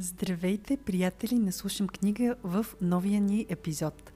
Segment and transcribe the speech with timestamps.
[0.00, 4.12] Здравейте, приятели на Слушам книга в новия ни епизод.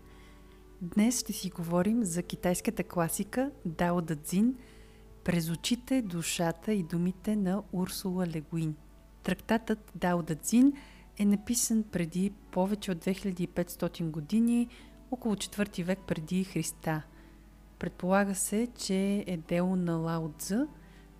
[0.80, 4.54] Днес ще си говорим за китайската класика Дао Дадзин
[5.24, 8.74] през очите, душата и думите на Урсула Легуин.
[9.22, 10.72] Трактатът Дао Дадзин
[11.18, 14.69] е написан преди повече от 2500 години,
[15.10, 17.02] около 4 век преди Христа.
[17.78, 20.66] Предполага се, че е дело на Лао Цзъ,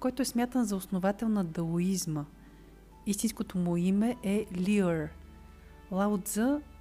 [0.01, 2.25] който е смятан за основател на даоизма–
[3.07, 5.09] Истинското му име е Лиър.
[5.93, 6.19] Лао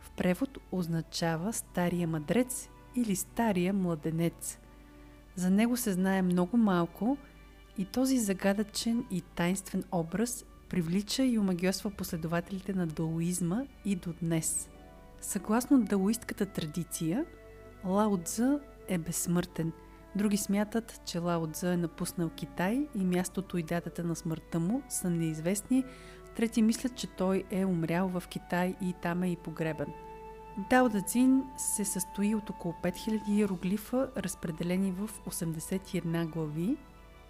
[0.02, 4.60] в превод означава стария мъдрец или стария младенец.
[5.36, 7.18] За него се знае много малко
[7.78, 14.70] и този загадъчен и тайнствен образ привлича и омагиосва последователите на даоизма и до днес.
[15.22, 17.26] Съгласно даоистката традиция,
[17.86, 18.18] Лао
[18.88, 19.72] е безсмъртен.
[20.16, 24.82] Други смятат, че Лао Цзъ е напуснал Китай и мястото и датата на смъртта му
[24.90, 25.84] са неизвестни,
[26.36, 29.88] Трети мислят, че той е умрял в Китай и там е и погребан.
[30.70, 36.78] Дао Дацин се състои от около 5000 иероглифа, разпределени в 81 глави.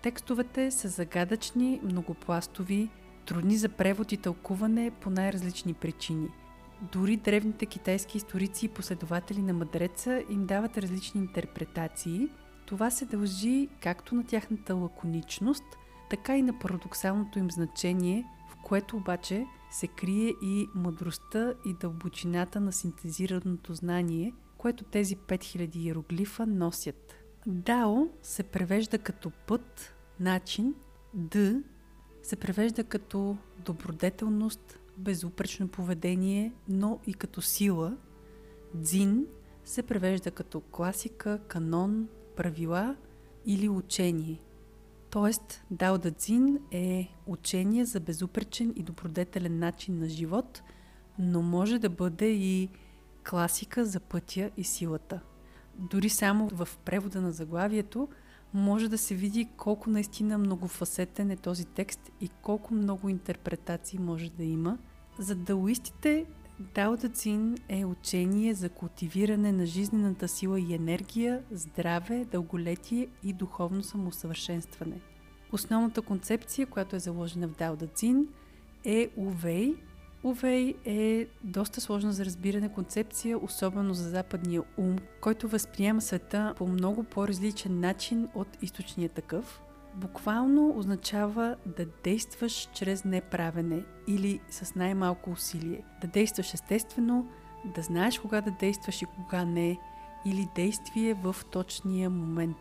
[0.02, 2.90] Текстовете са загадъчни, многопластови,
[3.26, 6.28] трудни за превод и тълкуване по най-различни причини.
[6.92, 12.30] Дори древните китайски историци и последователи на мъдреца им дават различни интерпретации.
[12.72, 15.64] Това се дължи както на тяхната лаконичност,
[16.10, 18.26] така и на парадоксалното им значение–
[18.64, 26.46] което обаче се крие и мъдростта и дълбочината на синтезираното знание, което тези 5000 иероглифа
[26.48, 27.16] носят.
[27.48, 30.76] Дао се превежда като път, начин,
[31.14, 31.62] Д
[32.24, 37.98] се превежда като добродетелност, безупречно поведение, но и като сила.
[38.74, 39.26] Дзин
[39.66, 42.96] се превежда като класика, канон, правила
[43.46, 44.40] или учение–
[45.12, 50.62] Тоест, Дао Да Цин е учение за безупречен и добродетелен начин на живот,
[51.20, 52.70] но може да бъде и
[53.30, 55.20] класика за пътя и силата.
[55.76, 58.08] Дори само в превода на заглавието
[58.54, 64.30] може да се види колко наистина многофасетен е този текст и колко много интерпретации може
[64.30, 64.78] да има.
[65.20, 66.26] За даоистите
[66.62, 73.34] Дао Да Цин е учение за култивиране на жизнената сила и енергия, здраве, дълголетие и
[73.34, 75.02] духовно самосъвършенстване.
[75.52, 78.28] Основната концепция, която е заложена в Дао Да Цин
[78.84, 79.76] е Увей.
[80.24, 86.68] Увей е доста сложна за разбиране концепция, особено за западния ум, който възприема света по
[86.68, 89.62] много по-различен начин от източния такъв–
[89.96, 95.84] буквално означава да действаш чрез неправене или с най-малко усилие.
[96.02, 97.28] Да действаш естествено,
[97.76, 99.80] да знаеш кога да действаш и кога не,
[100.26, 102.58] или действие в точния момент.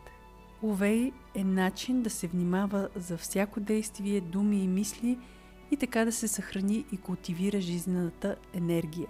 [0.62, 5.18] Увей е начин да се внимава за всяко действие, думи и мисли
[5.70, 9.08] и така да се съхрани и култивира жизнената енергия.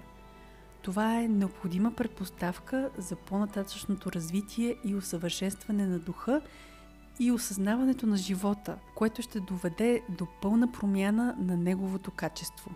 [0.82, 6.41] Това е необходима предпоставка за по-нататъчното развитие и усъвършенстване на духа
[7.19, 12.71] и осъзнаването на живота, което ще доведе до пълна промяна на неговото качество,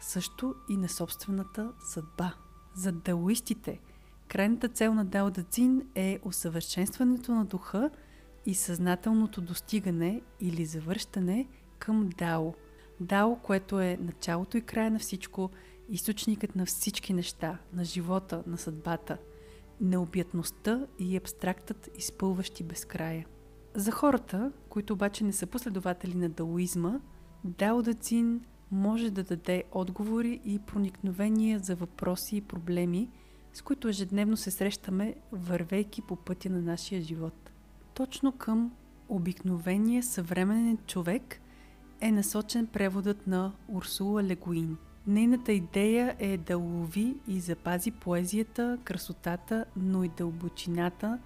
[0.00, 2.34] също и на собствената съдба.
[2.74, 3.80] За даоистите,
[4.28, 7.90] крайната цел на Дао Дацин е усъвършенстването на духа
[8.46, 12.54] и съзнателното достигане или завръщане към Дао.
[13.00, 15.50] Дао, което е началото и края на всичко,
[15.88, 19.18] източникът на всички неща, на живота, на съдбата,
[19.80, 23.26] необятността и абстрактът, изпълващи безкрая.
[23.76, 27.00] За хората, които обаче не са последователи на даоизма,
[27.44, 28.40] Дао Дацин
[28.70, 33.08] може да даде отговори и проникновения за въпроси и проблеми,
[33.52, 37.50] с които ежедневно се срещаме, вървейки по пътя на нашия живот.
[37.94, 38.72] Точно към
[39.08, 41.40] обикновения съвременен човек
[42.00, 44.76] е насочен преводът на Урсула Легуин.
[45.06, 51.18] Нейната идея е да улови и запази поезията, красотата, но и дълбочината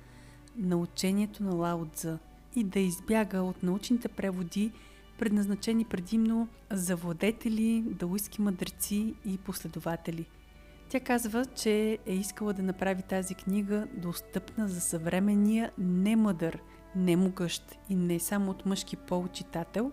[0.56, 2.18] на учението на Лао Цзъ
[2.56, 4.72] и да избяга от научните преводи,
[5.18, 10.26] предназначени предимно за владетели, даоистски мъдреци и последователи.
[10.88, 16.62] Тя казва, че е искала да направи тази книга достъпна за съвременния немъдър,
[16.96, 19.92] немогъщ и не само от мъжки пол читател,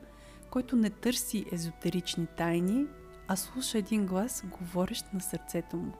[0.49, 2.85] който не търси езотерични тайни,
[3.27, 5.91] а слуша един глас, говорещ на сърцето му.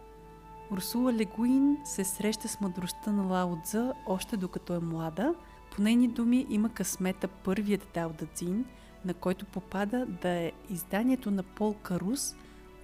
[0.72, 5.36] Урсула Легуин се среща с мъдростта на Лао Цзъ още докато е млада–
[5.76, 8.66] по нейни думи има късмета първият Дао Дацин,
[9.06, 12.36] на който попада да е изданието на Пол Карус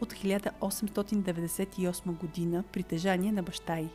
[0.01, 3.89] от 1898 година, притежание на баща й.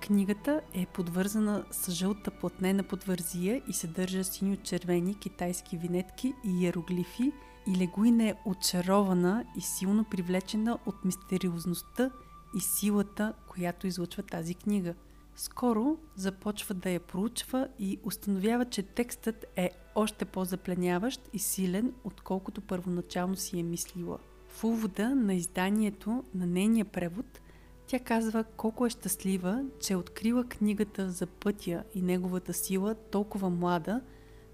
[0.00, 7.32] Книгата е подвързана с жълта платнена подвързия и съдържа синьо-червени китайски винетки и иероглифи
[7.66, 12.10] и Легуин е очарована и силно привлечена от мистериозността
[12.56, 14.94] и силата, която излъчва тази книга.
[15.40, 22.60] Скоро започва да я проучва и установява, че текстът е още по-запленяващ и силен, отколкото
[22.60, 24.18] първоначално си е мислила.
[24.48, 27.40] В увода на изданието на нейния превод
[27.86, 33.50] тя казва колко е щастлива, че е открила книгата за пътя и неговата сила толкова
[33.50, 34.00] млада,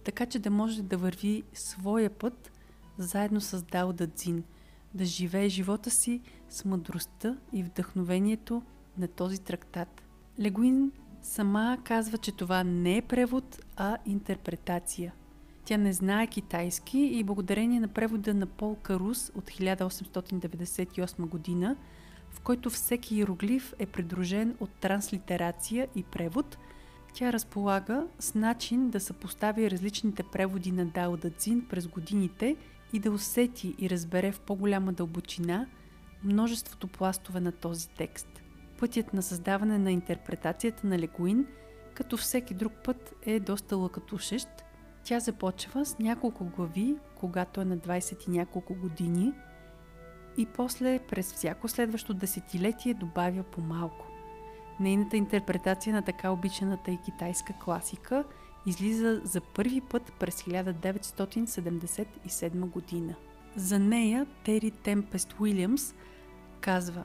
[0.05, 2.53] така че да може да върви своя път
[2.99, 4.45] заедно с Дао Дадзин,
[4.95, 8.63] да живее живота си с мъдростта и вдъхновението
[8.99, 10.04] на този трактат.
[10.41, 10.93] Легуин
[11.23, 15.13] сама казва, че това не е превод, а интерпретация.
[15.65, 21.77] Тя не знае китайски и благодарение на превода на Пол Карус от 1898 година,
[22.31, 26.59] в който всеки иероглиф е придружен от транслитерация и превод,
[27.13, 32.57] тя разполага с начин да съпостави различните преводи на Дао Дацин през годините
[32.93, 35.67] и да усети и разбере в по-голяма дълбочина
[36.25, 38.34] множеството пластове на този текст.
[38.79, 41.47] Пътят на създаване на интерпретацията на Легуин,
[41.95, 44.49] като всеки друг път, е доста лъкатушещ.
[45.05, 49.33] Тя започва с няколко глави, когато е на 20 и няколко години,
[50.37, 54.07] и после през всяко следващо десетилетие добавя по-малко.
[54.81, 58.25] Нейната интерпретация на така обичаната и китайска класика
[58.67, 63.15] излиза за първи път през 1977 година.
[63.57, 65.95] За нея Тери Темпест Уилямс
[66.61, 67.05] казва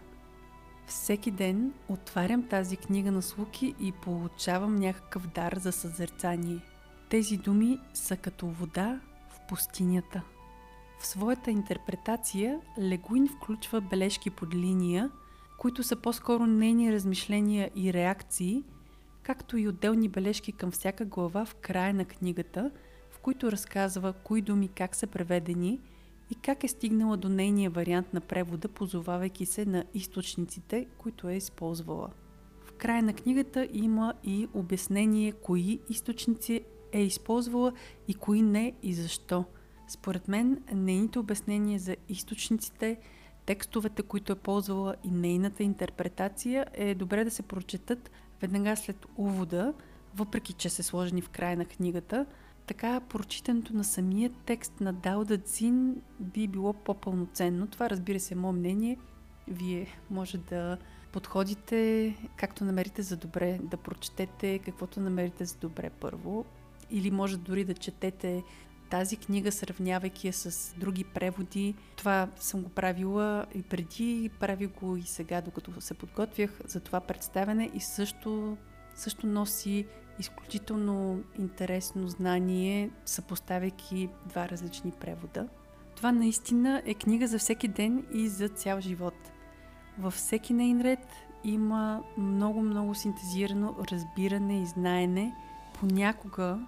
[0.90, 6.60] Всеки ден отварям тази книга на слуки и получавам някакъв дар за съзерцание.
[7.10, 9.00] Тези думи са като вода
[9.30, 10.22] в пустинята.
[11.00, 15.12] В своята интерпретация Легуин включва бележки под линия,
[15.58, 18.64] които са по-скоро нейни размишления и реакции,
[19.24, 22.72] както и отделни бележки към всяка глава в края на книгата,
[23.10, 25.80] в които разказва кои думи как са преведени
[26.30, 31.36] и как е стигнала до нейния вариант на превода, позовавайки се на източниците, които е
[31.36, 32.10] използвала.
[32.66, 36.62] В края на книгата има и обяснение кои източници
[36.92, 37.74] е използвала
[38.08, 39.46] и кои не и защо.
[39.88, 42.98] Според мен, нейните обяснения за източниците,
[43.46, 48.12] текстовете, които е ползвала и нейната интерпретация е добре да се прочетат
[48.42, 49.74] веднага след увода,
[50.16, 52.26] въпреки че са сложени в края на книгата–
[52.70, 57.68] така прочитането на самия текст на Дао Цин би било по-пълноценно.
[57.68, 58.98] Това разбира се е мое мнение.
[59.48, 60.78] Вие може да
[61.12, 66.46] подходите както намерите за добре, да прочетете каквото намерите за добре първо.
[66.92, 68.44] Или може дори да четете
[68.90, 71.76] тази книга, сравнявайки я с други преводи.
[71.96, 77.00] Това съм го правила и преди, прави го и сега, докато се подготвях за това
[77.00, 78.58] представяне и също,
[78.96, 79.86] също носи
[80.20, 85.48] изключително интересно знание, съпоставяйки два различни превода.
[85.96, 89.32] Това наистина е книга за всеки ден и за цял живот.
[90.00, 91.08] Във всеки нейн ред
[91.44, 95.36] има много-много синтезирано разбиране и знаене.
[95.80, 96.60] Понякога,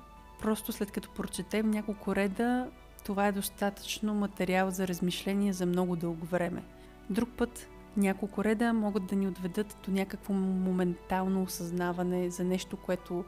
[0.41, 2.69] просто след като прочетем няколко реда,
[3.05, 6.63] това е достатъчно материал за размишление за много дълго време.
[7.09, 13.25] Друг път няколко реда могат да ни отведат до някакво моментално осъзнаване за нещо, което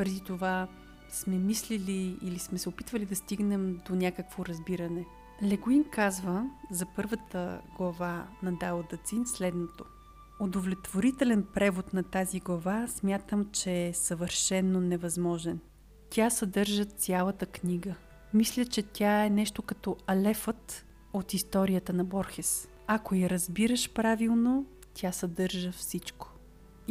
[0.00, 0.68] преди това
[1.10, 5.04] сме мислили или сме се опитвали да стигнем до някакво разбиране.
[5.42, 9.84] Легуин казва за първата глава на Дао Дацин следното.
[10.40, 15.60] Удовлетворителен превод на тази глава смятам, че е съвършенно невъзможен.
[16.10, 17.94] Тя съдържа цялата книга.
[18.34, 22.68] Мисля, че тя е нещо като алефът от историята на Борхес.
[22.86, 26.39] Ако я разбираш правилно, тя съдържа всичко.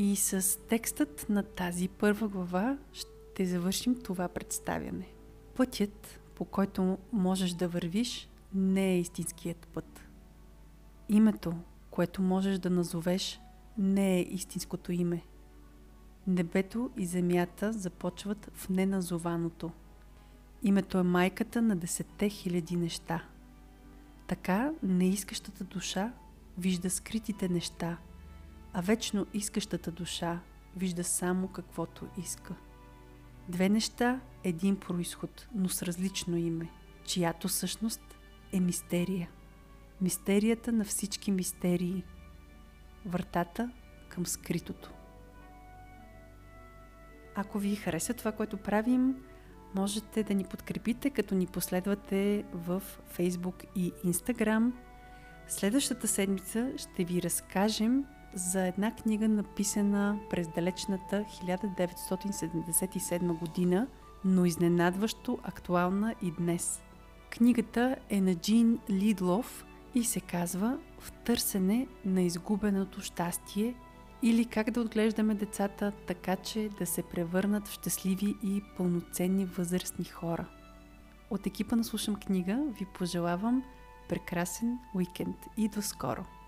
[0.01, 5.07] И с текстът на тази първа глава ще завършим това представяне.
[5.55, 10.01] Пътят, по който можеш да вървиш, не е истинският път.
[11.09, 11.53] Името,
[11.91, 13.39] което можеш да назовеш,
[13.77, 15.21] не е истинското име.
[16.27, 19.71] Небето и земята започват в неназованото.
[20.63, 23.23] Името е майката на десетте хиляди неща.
[24.27, 26.13] Така неискащата душа
[26.57, 27.97] вижда скритите неща–
[28.73, 30.39] а вечно искащата душа
[30.75, 32.55] вижда само каквото иска.
[33.49, 36.69] Две неща, един происход, но с различно име,
[37.05, 38.01] чиято същност
[38.51, 39.29] е мистерия.
[40.01, 42.03] Мистерията на всички мистерии.
[43.05, 43.71] Вратата
[44.09, 44.91] към скритото.
[47.35, 49.15] Ако ви хареса това, което правим,
[49.75, 52.83] можете да ни подкрепите, като ни последвате в
[53.17, 54.71] Facebook и Instagram.
[55.47, 63.87] Следващата седмица ще ви разкажем за една книга, написана през далечната 1977 година,
[64.25, 66.81] но изненадващо актуална и днес.
[67.29, 73.75] Книгата е на Джин Лидлов и се казва В търсене на изгубеното щастие
[74.21, 80.05] или как да отглеждаме децата така, че да се превърнат в щастливи и пълноценни възрастни
[80.05, 80.45] хора.
[81.29, 83.63] От екипа на Слушам книга ви пожелавам
[84.09, 86.38] прекрасен уикенд и до скоро!